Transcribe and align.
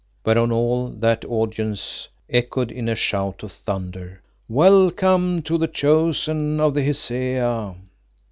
whereon 0.25 0.51
all 0.51 0.87
that 0.87 1.23
audience 1.25 2.07
echoed 2.27 2.71
in 2.71 2.89
a 2.89 2.95
shout 2.95 3.43
of 3.43 3.51
thunder 3.51 4.19
"Welcome 4.49 5.43
to 5.43 5.59
the 5.59 5.67
Chosen 5.67 6.59
of 6.59 6.73
the 6.73 6.81
Hesea!" 6.83 7.75